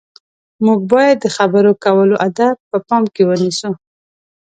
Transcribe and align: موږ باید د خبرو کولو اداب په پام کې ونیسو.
موږ 0.65 0.79
باید 0.93 1.17
د 1.21 1.27
خبرو 1.37 1.71
کولو 1.83 2.15
اداب 2.27 2.57
په 2.69 2.77
پام 2.87 3.03
کې 3.13 3.23
ونیسو. 3.25 3.71